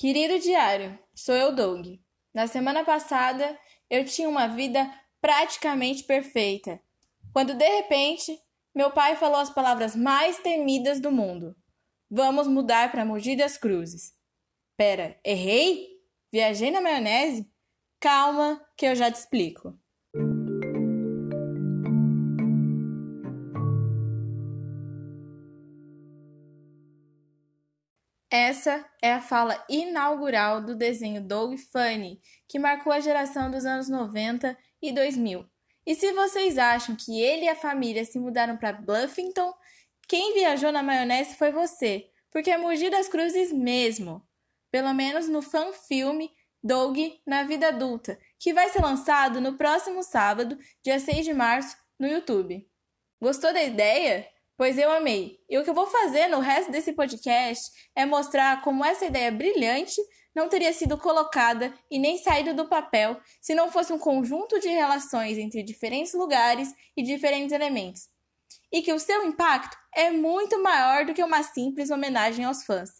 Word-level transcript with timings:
Querido 0.00 0.38
diário, 0.38 0.98
sou 1.14 1.34
eu, 1.34 1.54
Doug. 1.54 1.86
Na 2.32 2.46
semana 2.46 2.82
passada, 2.82 3.60
eu 3.90 4.02
tinha 4.02 4.30
uma 4.30 4.46
vida 4.46 4.90
praticamente 5.20 6.04
perfeita, 6.04 6.80
quando 7.34 7.52
de 7.52 7.68
repente 7.68 8.34
meu 8.74 8.90
pai 8.92 9.14
falou 9.16 9.38
as 9.38 9.50
palavras 9.50 9.94
mais 9.94 10.38
temidas 10.38 11.00
do 11.00 11.12
mundo: 11.12 11.54
Vamos 12.10 12.48
mudar 12.48 12.90
para 12.90 13.04
Mogi 13.04 13.36
das 13.36 13.58
Cruzes. 13.58 14.14
Pera, 14.74 15.20
errei? 15.22 15.86
Viajei 16.32 16.70
na 16.70 16.80
maionese? 16.80 17.52
Calma, 18.00 18.58
que 18.78 18.86
eu 18.86 18.94
já 18.94 19.12
te 19.12 19.16
explico. 19.16 19.78
Essa 28.30 28.88
é 29.02 29.12
a 29.12 29.20
fala 29.20 29.64
inaugural 29.68 30.62
do 30.62 30.76
desenho 30.76 31.20
Doug 31.20 31.58
Funny, 31.58 32.20
que 32.48 32.60
marcou 32.60 32.92
a 32.92 33.00
geração 33.00 33.50
dos 33.50 33.66
anos 33.66 33.88
90 33.88 34.56
e 34.80 34.92
2000. 34.92 35.44
E 35.84 35.94
se 35.96 36.12
vocês 36.12 36.56
acham 36.56 36.94
que 36.94 37.20
ele 37.20 37.46
e 37.46 37.48
a 37.48 37.56
família 37.56 38.04
se 38.04 38.20
mudaram 38.20 38.56
para 38.56 38.72
Bluffington, 38.72 39.52
quem 40.06 40.32
viajou 40.32 40.70
na 40.70 40.80
maionese 40.80 41.34
foi 41.34 41.50
você, 41.50 42.08
porque 42.30 42.50
é 42.50 42.56
Mogi 42.56 42.88
das 42.88 43.08
Cruzes 43.08 43.52
mesmo. 43.52 44.24
Pelo 44.70 44.94
menos 44.94 45.28
no 45.28 45.42
fan 45.42 45.72
filme 45.72 46.30
Doug 46.62 46.96
na 47.26 47.42
Vida 47.42 47.68
Adulta, 47.68 48.16
que 48.38 48.52
vai 48.52 48.68
ser 48.68 48.80
lançado 48.80 49.40
no 49.40 49.56
próximo 49.56 50.04
sábado, 50.04 50.56
dia 50.84 51.00
6 51.00 51.24
de 51.24 51.34
março, 51.34 51.76
no 51.98 52.06
YouTube. 52.06 52.64
Gostou 53.20 53.52
da 53.52 53.62
ideia? 53.62 54.28
Pois 54.60 54.76
eu 54.76 54.92
amei. 54.92 55.40
E 55.48 55.56
o 55.56 55.64
que 55.64 55.70
eu 55.70 55.74
vou 55.74 55.86
fazer 55.86 56.26
no 56.26 56.38
resto 56.38 56.70
desse 56.70 56.92
podcast 56.92 57.70
é 57.96 58.04
mostrar 58.04 58.60
como 58.60 58.84
essa 58.84 59.06
ideia 59.06 59.32
brilhante 59.32 59.98
não 60.34 60.50
teria 60.50 60.70
sido 60.70 60.98
colocada 60.98 61.72
e 61.90 61.98
nem 61.98 62.18
saído 62.18 62.52
do 62.52 62.68
papel 62.68 63.18
se 63.40 63.54
não 63.54 63.72
fosse 63.72 63.90
um 63.90 63.98
conjunto 63.98 64.60
de 64.60 64.68
relações 64.68 65.38
entre 65.38 65.62
diferentes 65.62 66.12
lugares 66.12 66.68
e 66.94 67.02
diferentes 67.02 67.52
elementos. 67.52 68.10
E 68.70 68.82
que 68.82 68.92
o 68.92 69.00
seu 69.00 69.24
impacto 69.24 69.78
é 69.94 70.10
muito 70.10 70.62
maior 70.62 71.06
do 71.06 71.14
que 71.14 71.24
uma 71.24 71.42
simples 71.42 71.88
homenagem 71.88 72.44
aos 72.44 72.62
fãs. 72.62 72.90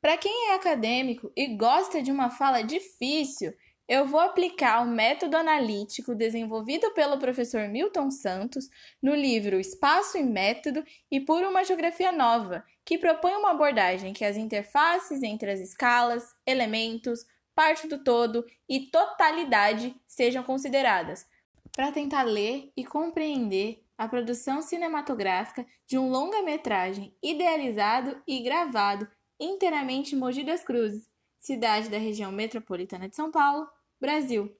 Para 0.00 0.16
quem 0.16 0.50
é 0.50 0.54
acadêmico 0.54 1.32
e 1.36 1.56
gosta 1.56 2.00
de 2.00 2.12
uma 2.12 2.30
fala 2.30 2.62
difícil, 2.62 3.52
eu 3.86 4.06
vou 4.06 4.20
aplicar 4.20 4.82
o 4.82 4.86
método 4.86 5.36
analítico 5.36 6.14
desenvolvido 6.14 6.90
pelo 6.92 7.18
professor 7.18 7.68
Milton 7.68 8.10
Santos 8.10 8.68
no 9.02 9.14
livro 9.14 9.60
Espaço 9.60 10.16
e 10.16 10.22
Método 10.22 10.82
e 11.10 11.20
por 11.20 11.42
uma 11.42 11.64
geografia 11.64 12.10
nova, 12.10 12.64
que 12.84 12.96
propõe 12.96 13.34
uma 13.34 13.50
abordagem 13.50 14.14
que 14.14 14.24
as 14.24 14.36
interfaces 14.36 15.22
entre 15.22 15.50
as 15.50 15.60
escalas, 15.60 16.34
elementos, 16.46 17.26
parte 17.54 17.86
do 17.86 18.02
todo 18.02 18.44
e 18.68 18.90
totalidade 18.90 19.94
sejam 20.06 20.42
consideradas, 20.42 21.26
para 21.70 21.92
tentar 21.92 22.22
ler 22.22 22.72
e 22.76 22.84
compreender 22.84 23.84
a 23.96 24.08
produção 24.08 24.60
cinematográfica 24.60 25.64
de 25.86 25.98
um 25.98 26.08
longa-metragem 26.10 27.14
idealizado 27.22 28.20
e 28.26 28.42
gravado 28.42 29.06
inteiramente 29.38 30.14
em 30.14 30.18
Mogi 30.18 30.42
das 30.42 30.64
Cruzes, 30.64 31.08
cidade 31.38 31.88
da 31.90 31.98
região 31.98 32.32
metropolitana 32.32 33.08
de 33.08 33.14
São 33.14 33.30
Paulo, 33.30 33.68
Brasil, 34.00 34.54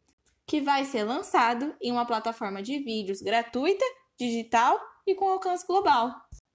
que 0.47 0.61
vai 0.61 0.85
ser 0.85 1.05
lançado 1.05 1.75
em 1.81 1.93
uma 1.93 2.07
plataforma 2.07 2.63
de 2.63 2.79
vídeos 2.79 3.21
gratuita, 3.21 3.85
digital 4.19 4.81
e 5.07 5.15
com 5.15 5.29
alcance 5.29 5.67
global. 5.67 6.15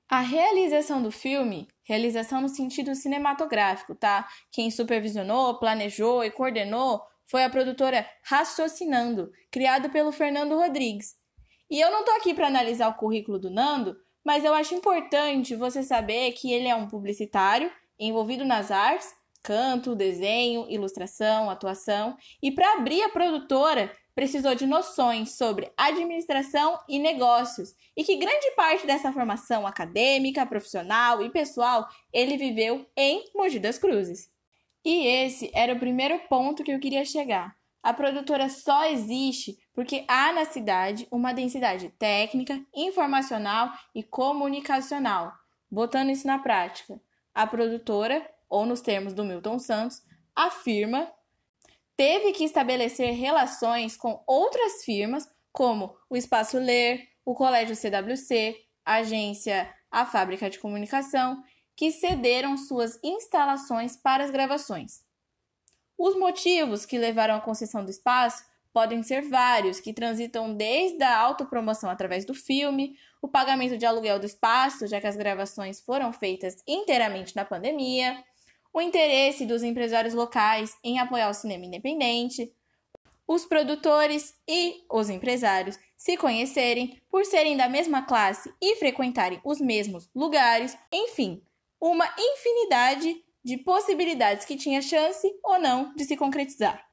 A 0.09 0.21
realização 0.21 1.01
do 1.01 1.11
filme, 1.11 1.67
realização 1.83 2.41
no 2.41 2.49
sentido 2.49 2.95
cinematográfico, 2.95 3.93
tá? 3.93 4.27
Quem 4.51 4.71
supervisionou, 4.71 5.59
planejou 5.59 6.23
e 6.23 6.31
coordenou 6.31 7.01
foi 7.29 7.43
a 7.43 7.49
produtora 7.49 8.09
Raciocinando, 8.23 9.31
criada 9.51 9.87
pelo 9.87 10.11
Fernando 10.11 10.55
Rodrigues. 10.55 11.15
E 11.69 11.79
eu 11.79 11.91
não 11.91 12.03
tô 12.03 12.11
aqui 12.11 12.33
para 12.33 12.47
analisar 12.47 12.89
o 12.89 12.95
currículo 12.95 13.37
do 13.37 13.51
Nando, 13.51 13.95
mas 14.25 14.43
eu 14.43 14.53
acho 14.53 14.73
importante 14.73 15.55
você 15.55 15.83
saber 15.83 16.31
que 16.31 16.51
ele 16.51 16.67
é 16.67 16.75
um 16.75 16.87
publicitário 16.87 17.71
envolvido 17.99 18.43
nas 18.43 18.71
artes 18.71 19.13
canto, 19.41 19.95
desenho, 19.95 20.65
ilustração, 20.69 21.49
atuação, 21.49 22.17
e 22.41 22.51
para 22.51 22.73
abrir 22.73 23.01
a 23.03 23.09
produtora 23.09 23.91
precisou 24.13 24.53
de 24.53 24.65
noções 24.65 25.37
sobre 25.37 25.71
administração 25.77 26.77
e 26.89 26.99
negócios, 26.99 27.73
e 27.95 28.03
que 28.03 28.17
grande 28.17 28.51
parte 28.55 28.85
dessa 28.85 29.13
formação 29.13 29.65
acadêmica, 29.65 30.45
profissional 30.45 31.21
e 31.23 31.29
pessoal 31.29 31.87
ele 32.11 32.35
viveu 32.35 32.85
em 32.97 33.23
Mogi 33.33 33.59
das 33.59 33.77
Cruzes. 33.77 34.29
E 34.83 35.07
esse 35.07 35.49
era 35.53 35.73
o 35.73 35.79
primeiro 35.79 36.19
ponto 36.27 36.63
que 36.63 36.71
eu 36.71 36.79
queria 36.79 37.05
chegar. 37.05 37.55
A 37.81 37.93
produtora 37.93 38.49
só 38.49 38.85
existe 38.85 39.57
porque 39.73 40.03
há 40.07 40.33
na 40.33 40.43
cidade 40.43 41.07
uma 41.09 41.33
densidade 41.33 41.89
técnica, 41.97 42.61
informacional 42.75 43.71
e 43.95 44.03
comunicacional. 44.03 45.31
Botando 45.71 46.09
isso 46.09 46.27
na 46.27 46.39
prática, 46.39 46.99
a 47.33 47.47
produtora 47.47 48.27
ou 48.49 48.65
nos 48.65 48.81
termos 48.81 49.13
do 49.13 49.23
Milton 49.23 49.59
Santos, 49.59 50.01
afirma 50.35 51.11
teve 51.95 52.31
que 52.31 52.45
estabelecer 52.45 53.13
relações 53.13 53.97
com 53.97 54.23
outras 54.25 54.85
firmas, 54.85 55.29
como 55.51 55.95
o 56.09 56.15
Espaço 56.15 56.57
Ler, 56.57 57.09
o 57.25 57.35
Colégio 57.35 57.75
CWC, 57.75 58.55
a 58.85 58.95
agência 58.95 59.69
A 59.91 60.05
Fábrica 60.05 60.49
de 60.49 60.59
Comunicação, 60.59 61.43
que 61.75 61.91
cederam 61.91 62.57
suas 62.57 62.97
instalações 63.03 63.97
para 63.97 64.23
as 64.23 64.31
gravações. 64.31 65.01
Os 65.97 66.17
motivos 66.17 66.85
que 66.85 66.97
levaram 66.97 67.35
à 67.35 67.41
concessão 67.41 67.83
do 67.83 67.91
espaço 67.91 68.45
podem 68.71 69.03
ser 69.03 69.21
vários, 69.23 69.81
que 69.81 69.91
transitam 69.91 70.53
desde 70.53 71.03
a 71.03 71.19
autopromoção 71.19 71.89
através 71.89 72.23
do 72.23 72.33
filme, 72.33 72.95
o 73.21 73.27
pagamento 73.27 73.77
de 73.77 73.85
aluguel 73.85 74.19
do 74.19 74.25
espaço, 74.25 74.87
já 74.87 75.01
que 75.01 75.07
as 75.07 75.17
gravações 75.17 75.81
foram 75.81 76.13
feitas 76.13 76.55
inteiramente 76.65 77.35
na 77.35 77.43
pandemia, 77.43 78.23
o 78.73 78.81
interesse 78.81 79.45
dos 79.45 79.63
empresários 79.63 80.13
locais 80.13 80.77
em 80.83 80.99
apoiar 80.99 81.29
o 81.29 81.33
cinema 81.33 81.65
independente, 81.65 82.53
os 83.27 83.45
produtores 83.45 84.35
e 84.47 84.83
os 84.89 85.09
empresários 85.09 85.77
se 85.95 86.17
conhecerem 86.17 86.99
por 87.09 87.25
serem 87.25 87.55
da 87.55 87.69
mesma 87.69 88.01
classe 88.01 88.53
e 88.61 88.75
frequentarem 88.77 89.39
os 89.43 89.59
mesmos 89.59 90.09
lugares, 90.15 90.77
enfim, 90.91 91.43
uma 91.79 92.11
infinidade 92.17 93.23
de 93.43 93.57
possibilidades 93.57 94.45
que 94.45 94.57
tinha 94.57 94.81
chance 94.81 95.29
ou 95.43 95.59
não 95.59 95.93
de 95.95 96.05
se 96.05 96.17
concretizar. 96.17 96.87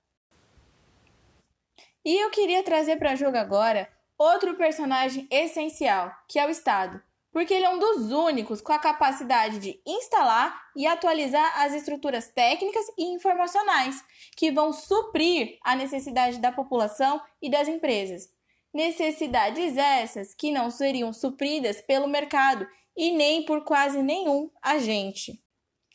E 2.04 2.22
eu 2.22 2.31
queria 2.31 2.62
trazer 2.62 2.97
para 2.97 3.16
jogo 3.16 3.36
agora 3.36 3.88
outro 4.19 4.56
personagem 4.56 5.26
essencial, 5.31 6.12
que 6.28 6.38
é 6.38 6.47
o 6.47 6.50
Estado, 6.50 7.03
porque 7.36 7.52
ele 7.52 7.66
é 7.66 7.69
um 7.69 7.78
dos 7.78 8.10
únicos 8.10 8.62
com 8.62 8.72
a 8.72 8.78
capacidade 8.78 9.58
de 9.58 9.78
instalar 9.86 10.58
e 10.74 10.86
atualizar 10.86 11.60
as 11.60 11.74
estruturas 11.74 12.28
técnicas 12.28 12.86
e 12.97 13.12
informacionais 13.12 14.02
que 14.34 14.50
vão 14.50 14.72
suprir 14.72 15.58
a 15.62 15.76
necessidade 15.76 16.38
da 16.38 16.50
população 16.50 17.20
e 17.42 17.50
das 17.50 17.69
empresas. 17.69 18.30
Necessidades 18.72 19.76
essas 19.76 20.32
que 20.32 20.50
não 20.50 20.70
seriam 20.70 21.12
supridas 21.12 21.78
pelo 21.82 22.08
mercado 22.08 22.66
e 22.97 23.12
nem 23.12 23.44
por 23.44 23.64
quase 23.64 24.03
nenhum 24.03 24.50
agente. 24.62 25.38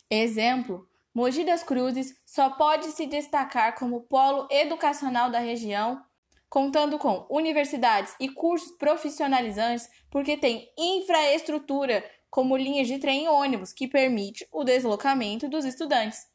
Exemplo: 0.08 0.88
Mogi 1.12 1.42
das 1.42 1.64
Cruzes 1.64 2.14
só 2.24 2.50
pode 2.50 2.86
se 2.92 3.04
destacar 3.04 3.76
como 3.76 4.02
polo 4.02 4.46
educacional 4.48 5.28
da 5.28 5.40
região 5.40 6.00
contando 6.52 6.98
com 6.98 7.26
universidades 7.30 8.14
e 8.20 8.28
cursos 8.28 8.72
profissionalizantes, 8.72 9.88
porque 10.10 10.36
tem 10.36 10.70
infraestrutura, 10.76 12.04
como 12.28 12.58
linhas 12.58 12.86
de 12.86 12.98
trem 12.98 13.24
e 13.24 13.28
ônibus, 13.28 13.72
que 13.72 13.88
permite 13.88 14.46
o 14.52 14.62
deslocamento 14.62 15.48
dos 15.48 15.64
estudantes. 15.64 16.26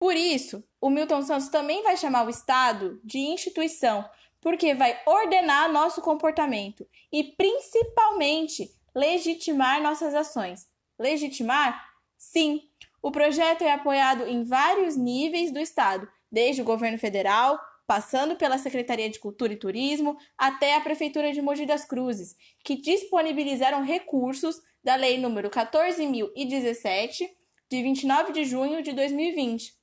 Por 0.00 0.16
isso, 0.16 0.64
o 0.80 0.90
Milton 0.90 1.22
Santos 1.22 1.48
também 1.48 1.80
vai 1.84 1.96
chamar 1.96 2.26
o 2.26 2.28
Estado 2.28 3.00
de 3.04 3.20
instituição, 3.20 4.04
porque 4.40 4.74
vai 4.74 5.00
ordenar 5.06 5.70
nosso 5.70 6.00
comportamento 6.02 6.84
e, 7.12 7.22
principalmente, 7.22 8.74
legitimar 8.92 9.80
nossas 9.80 10.12
ações. 10.12 10.66
Legitimar? 10.98 11.80
Sim. 12.18 12.62
O 13.00 13.12
projeto 13.12 13.62
é 13.62 13.72
apoiado 13.72 14.26
em 14.26 14.42
vários 14.42 14.96
níveis 14.96 15.52
do 15.52 15.60
Estado, 15.60 16.08
desde 16.32 16.62
o 16.62 16.64
governo 16.64 16.98
federal, 16.98 17.60
passando 17.90 18.36
pela 18.36 18.56
Secretaria 18.56 19.10
de 19.10 19.18
Cultura 19.18 19.52
e 19.52 19.56
Turismo 19.56 20.16
até 20.38 20.76
a 20.76 20.80
Prefeitura 20.80 21.32
de 21.32 21.42
Mogi 21.42 21.66
das 21.66 21.84
Cruzes, 21.84 22.36
que 22.64 22.76
disponibilizaram 22.76 23.82
recursos 23.82 24.62
da 24.80 24.94
Lei 24.94 25.20
nº 25.20 25.50
14.017, 25.50 27.28
de 27.68 27.82
29 27.82 28.32
de 28.32 28.44
junho 28.44 28.80
de 28.80 28.92
2020, 28.92 29.74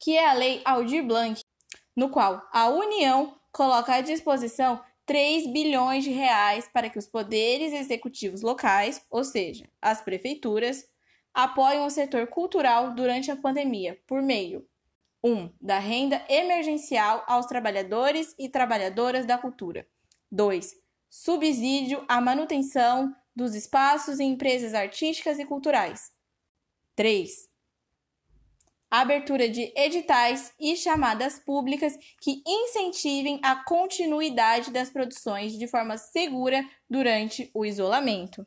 que 0.00 0.16
é 0.16 0.26
a 0.26 0.32
Lei 0.32 0.62
Aldir 0.64 1.04
Blanc, 1.04 1.38
no 1.94 2.08
qual 2.08 2.40
a 2.50 2.70
União 2.70 3.38
coloca 3.52 3.96
à 3.96 4.00
disposição 4.00 4.82
3 5.04 5.52
bilhões 5.52 6.02
de 6.02 6.12
reais 6.12 6.66
para 6.72 6.88
que 6.88 6.98
os 6.98 7.06
poderes 7.06 7.74
executivos 7.74 8.40
locais, 8.40 9.04
ou 9.10 9.22
seja, 9.22 9.68
as 9.82 10.00
prefeituras, 10.00 10.88
apoiam 11.34 11.84
o 11.84 11.90
setor 11.90 12.26
cultural 12.28 12.94
durante 12.94 13.30
a 13.30 13.36
pandemia 13.36 14.00
por 14.06 14.22
meio 14.22 14.66
1. 15.24 15.32
Um, 15.32 15.50
da 15.58 15.78
renda 15.78 16.22
emergencial 16.28 17.24
aos 17.26 17.46
trabalhadores 17.46 18.34
e 18.38 18.46
trabalhadoras 18.46 19.24
da 19.24 19.38
cultura. 19.38 19.88
2. 20.30 20.76
Subsídio 21.08 22.04
à 22.06 22.20
manutenção 22.20 23.16
dos 23.34 23.54
espaços 23.54 24.20
e 24.20 24.24
empresas 24.24 24.74
artísticas 24.74 25.38
e 25.38 25.46
culturais. 25.46 26.12
3. 26.94 27.48
Abertura 28.90 29.48
de 29.48 29.72
editais 29.74 30.52
e 30.60 30.76
chamadas 30.76 31.38
públicas 31.38 31.98
que 32.20 32.42
incentivem 32.46 33.40
a 33.42 33.64
continuidade 33.64 34.70
das 34.70 34.90
produções 34.90 35.58
de 35.58 35.66
forma 35.66 35.96
segura 35.96 36.62
durante 36.88 37.50
o 37.54 37.64
isolamento. 37.64 38.46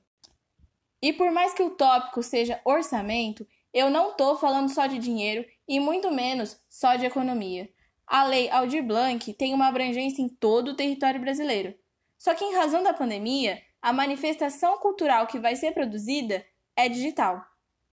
E 1.01 1.12
por 1.12 1.31
mais 1.31 1.53
que 1.53 1.63
o 1.63 1.71
tópico 1.71 2.21
seja 2.21 2.62
orçamento, 2.63 3.47
eu 3.74 3.89
não 3.89 4.12
estou 4.12 4.38
falando 4.38 4.69
só 4.69 4.88
de 4.88 5.00
dinheiro 5.00 5.45
e 5.67 5.79
muito 5.79 6.11
menos 6.11 6.59
só 6.69 6.95
de 6.95 7.05
economia. 7.05 7.69
A 8.05 8.23
Lei 8.23 8.49
Aldir 8.49 8.83
Blanc 8.83 9.33
tem 9.33 9.53
uma 9.53 9.67
abrangência 9.67 10.21
em 10.21 10.29
todo 10.29 10.69
o 10.69 10.75
território 10.75 11.19
brasileiro. 11.19 11.75
Só 12.17 12.33
que, 12.33 12.45
em 12.45 12.55
razão 12.55 12.81
da 12.81 12.93
pandemia, 12.93 13.61
a 13.81 13.91
manifestação 13.91 14.77
cultural 14.77 15.27
que 15.27 15.39
vai 15.39 15.55
ser 15.55 15.73
produzida 15.73 16.45
é 16.75 16.87
digital. 16.87 17.43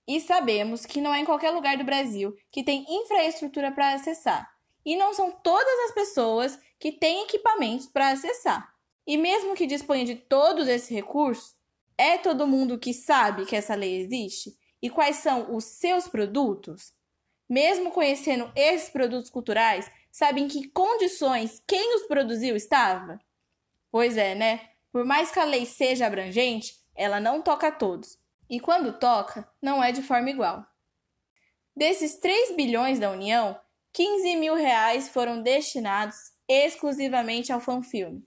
E 0.06 0.20
sabemos 0.20 0.84
que 0.84 1.00
não 1.00 1.14
é 1.14 1.20
em 1.20 1.25
qualquer 1.25 1.50
lugar 1.52 1.76
do 1.76 1.84
Brasil 1.84 2.34
que 2.50 2.64
tem 2.64 2.84
infraestrutura 2.88 3.70
para 3.70 3.93
acessar. 3.93 4.50
E 4.84 4.96
não 4.96 5.14
são 5.14 5.31
todas 5.31 5.78
as 5.87 5.94
pessoas 5.94 6.58
que 6.78 6.90
têm 6.90 7.22
equipamentos 7.22 7.87
para 7.87 8.08
acessar. 8.08 8.75
E 9.06 9.17
mesmo 9.17 9.55
que 9.55 9.67
disponha 9.67 10.05
de 10.05 10.17
todos 10.17 10.67
esses 10.67 10.88
recursos, 10.88 11.55
é 11.96 12.19
todo 12.19 12.46
mundo 12.46 12.78
que 12.78 12.94
sabe 12.94 13.44
que 13.44 13.55
essa 13.55 13.75
lei 13.75 14.00
existe 14.00 14.58
e 14.82 14.88
quais 14.88 15.17
são 15.17 15.55
os 15.55 15.64
seus 15.64 16.08
produtos? 16.08 16.93
Mesmo 17.50 17.91
conhecendo 17.91 18.49
esses 18.55 18.91
produtos 18.91 19.29
culturais, 19.29 19.91
sabem 20.12 20.47
que 20.47 20.69
condições 20.69 21.61
quem 21.67 21.97
os 21.97 22.06
produziu 22.06 22.55
estava? 22.55 23.19
Pois 23.91 24.17
é, 24.17 24.37
né? 24.37 24.70
Por 24.93 25.05
mais 25.05 25.32
que 25.32 25.41
a 25.41 25.44
lei 25.44 25.67
seja 25.67 26.06
abrangente, 26.06 26.76
ela 26.94 27.19
não 27.19 27.43
toca 27.43 27.67
a 27.67 27.73
todos. 27.73 28.17
E 28.49 28.61
quando 28.61 29.00
toca, 29.00 29.49
não 29.61 29.82
é 29.82 29.91
de 29.91 30.00
forma 30.00 30.31
igual. 30.31 30.64
Desses 31.76 32.20
3 32.20 32.55
bilhões 32.55 33.00
da 33.00 33.11
União, 33.11 33.61
15 33.93 34.37
mil 34.37 34.55
reais 34.55 35.08
foram 35.08 35.43
destinados 35.43 36.17
exclusivamente 36.46 37.53
ao 37.53 37.61
fanfilme. 37.61 38.25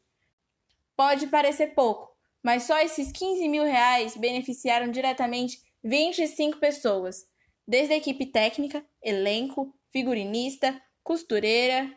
Pode 0.98 1.28
parecer 1.28 1.68
pouco, 1.74 2.14
mas 2.44 2.64
só 2.64 2.78
esses 2.80 3.10
15 3.10 3.48
mil 3.48 3.64
reais 3.64 4.18
beneficiaram 4.18 4.92
diretamente 4.92 5.62
25 5.82 6.58
pessoas, 6.58 7.26
desde 7.68 7.94
a 7.94 7.98
equipe 7.98 8.26
técnica, 8.26 8.86
elenco, 9.02 9.74
figurinista, 9.92 10.80
costureira. 11.04 11.90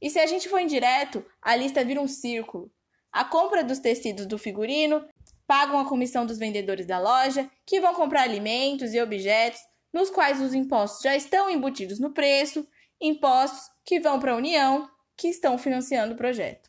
E 0.00 0.10
se 0.10 0.18
a 0.18 0.26
gente 0.26 0.48
for 0.48 0.60
indireto, 0.60 1.24
a 1.40 1.56
lista 1.56 1.84
vira 1.84 2.00
um 2.00 2.08
círculo. 2.08 2.70
A 3.12 3.24
compra 3.24 3.64
dos 3.64 3.78
tecidos 3.78 4.26
do 4.26 4.38
figurino 4.38 5.06
pagam 5.46 5.78
a 5.78 5.88
comissão 5.88 6.26
dos 6.26 6.38
vendedores 6.38 6.86
da 6.86 6.98
loja, 6.98 7.50
que 7.64 7.80
vão 7.80 7.94
comprar 7.94 8.22
alimentos 8.22 8.92
e 8.92 9.00
objetos 9.00 9.60
nos 9.92 10.10
quais 10.10 10.40
os 10.40 10.52
impostos 10.52 11.02
já 11.02 11.16
estão 11.16 11.48
embutidos 11.48 11.98
no 11.98 12.12
preço, 12.12 12.66
impostos 13.00 13.70
que 13.84 14.00
vão 14.00 14.20
para 14.20 14.32
a 14.32 14.36
União, 14.36 14.90
que 15.16 15.28
estão 15.28 15.56
financiando 15.56 16.14
o 16.14 16.16
projeto. 16.16 16.68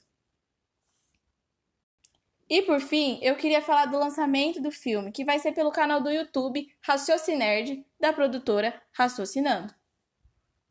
E 2.49 2.61
por 2.61 2.79
fim, 2.79 3.19
eu 3.21 3.35
queria 3.35 3.61
falar 3.61 3.87
do 3.87 3.99
lançamento 3.99 4.61
do 4.61 4.71
filme, 4.71 5.11
que 5.11 5.25
vai 5.25 5.37
ser 5.37 5.51
pelo 5.51 5.71
canal 5.71 6.01
do 6.01 6.09
YouTube 6.09 6.67
Raciocinerd, 6.81 7.85
da 7.99 8.13
produtora 8.13 8.81
Raciocinando. 8.93 9.73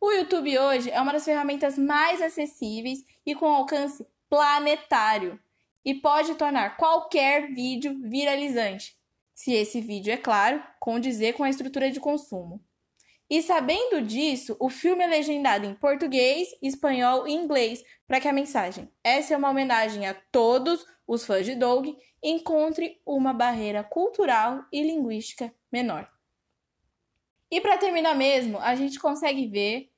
O 0.00 0.10
YouTube 0.10 0.58
hoje 0.58 0.90
é 0.90 1.00
uma 1.00 1.12
das 1.12 1.24
ferramentas 1.24 1.76
mais 1.76 2.22
acessíveis 2.22 3.04
e 3.26 3.34
com 3.34 3.46
alcance 3.46 4.06
planetário 4.28 5.38
e 5.84 5.94
pode 5.94 6.34
tornar 6.34 6.76
qualquer 6.76 7.52
vídeo 7.52 7.96
viralizante, 8.02 8.96
se 9.34 9.52
esse 9.52 9.80
vídeo, 9.80 10.12
é 10.12 10.16
claro, 10.16 10.62
condizer 10.80 11.34
com 11.34 11.44
a 11.44 11.50
estrutura 11.50 11.90
de 11.90 12.00
consumo. 12.00 12.60
E 13.28 13.42
sabendo 13.42 14.00
disso, 14.02 14.56
o 14.60 14.70
filme 14.70 15.02
é 15.02 15.06
legendado 15.06 15.66
em 15.66 15.74
português, 15.74 16.48
espanhol 16.62 17.26
e 17.26 17.32
inglês 17.32 17.82
para 18.06 18.20
que 18.20 18.28
a 18.28 18.32
mensagem, 18.32 18.88
essa 19.02 19.34
é 19.34 19.36
uma 19.36 19.50
homenagem 19.50 20.06
a 20.06 20.14
todos 20.14 20.86
os 21.06 21.26
fãs 21.26 21.44
de 21.44 21.56
Doug, 21.56 21.88
encontre 22.22 23.00
uma 23.04 23.32
barreira 23.32 23.82
cultural 23.82 24.64
e 24.72 24.82
linguística 24.82 25.52
menor. 25.72 26.08
E 27.50 27.60
para 27.60 27.78
terminar 27.78 28.14
mesmo, 28.14 28.58
a 28.58 28.74
gente 28.76 28.98
consegue 28.98 29.46
ver, 29.48 29.90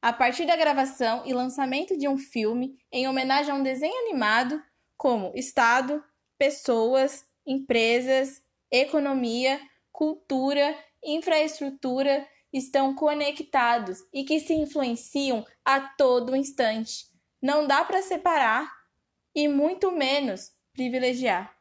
a 0.00 0.12
partir 0.12 0.46
da 0.46 0.56
gravação 0.56 1.24
e 1.26 1.32
lançamento 1.32 1.96
de 1.96 2.06
um 2.06 2.16
filme 2.16 2.78
em 2.92 3.08
homenagem 3.08 3.52
a 3.52 3.54
um 3.54 3.62
desenho 3.62 3.96
animado, 4.06 4.62
como 4.96 5.32
Estado, 5.34 6.02
pessoas, 6.38 7.24
empresas, 7.44 8.42
economia, 8.70 9.60
cultura, 9.92 10.76
infraestrutura 11.02 12.26
estão 12.56 12.94
conectados 12.94 13.98
e 14.12 14.24
que 14.24 14.40
se 14.40 14.54
influenciam 14.54 15.44
a 15.64 15.80
todo 15.80 16.34
instante. 16.34 17.06
Não 17.40 17.66
dá 17.66 17.84
para 17.84 18.02
separar 18.02 18.72
e 19.34 19.46
muito 19.46 19.92
menos 19.92 20.52
privilegiar. 20.72 21.54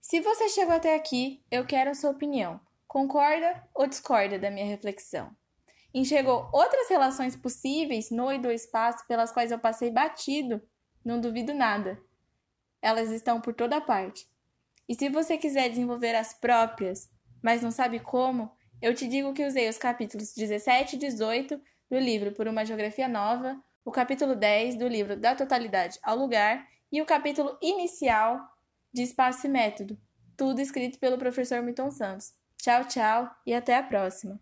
Se 0.00 0.20
você 0.20 0.48
chegou 0.48 0.74
até 0.74 0.94
aqui, 0.94 1.42
eu 1.50 1.64
quero 1.66 1.90
a 1.90 1.94
sua 1.94 2.10
opinião. 2.10 2.60
Concorda 2.86 3.66
ou 3.74 3.86
discorda 3.86 4.38
da 4.38 4.50
minha 4.50 4.66
reflexão? 4.66 5.34
Enxergou 5.94 6.50
outras 6.52 6.88
relações 6.88 7.36
possíveis 7.36 8.10
no 8.10 8.32
e 8.32 8.38
do 8.38 8.50
espaço 8.50 9.06
pelas 9.06 9.30
quais 9.30 9.52
eu 9.52 9.58
passei 9.60 9.92
batido? 9.92 10.60
Não 11.04 11.20
duvido 11.20 11.54
nada. 11.54 12.02
Elas 12.82 13.10
estão 13.12 13.40
por 13.40 13.54
toda 13.54 13.80
parte. 13.80 14.26
E 14.88 14.94
se 14.96 15.08
você 15.08 15.38
quiser 15.38 15.68
desenvolver 15.68 16.16
as 16.16 16.34
próprias, 16.34 17.08
mas 17.40 17.62
não 17.62 17.70
sabe 17.70 18.00
como, 18.00 18.50
eu 18.82 18.92
te 18.92 19.06
digo 19.06 19.32
que 19.32 19.46
usei 19.46 19.68
os 19.68 19.78
capítulos 19.78 20.34
17 20.34 20.96
e 20.96 20.98
18 20.98 21.60
do 21.88 21.98
livro 21.98 22.32
Por 22.32 22.48
uma 22.48 22.64
Geografia 22.64 23.06
Nova, 23.06 23.56
o 23.84 23.92
capítulo 23.92 24.34
10 24.34 24.76
do 24.76 24.88
livro 24.88 25.16
Da 25.16 25.36
Totalidade 25.36 25.98
ao 26.02 26.16
Lugar 26.16 26.66
e 26.90 27.00
o 27.00 27.06
capítulo 27.06 27.56
inicial 27.62 28.40
de 28.92 29.02
Espaço 29.02 29.46
e 29.46 29.50
Método, 29.50 29.96
tudo 30.36 30.60
escrito 30.60 30.98
pelo 30.98 31.18
professor 31.18 31.62
Milton 31.62 31.90
Santos. 31.90 32.32
Tchau, 32.56 32.84
tchau 32.84 33.30
e 33.46 33.54
até 33.54 33.76
a 33.76 33.82
próxima! 33.82 34.32